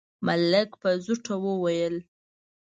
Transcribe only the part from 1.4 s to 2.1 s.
وويل: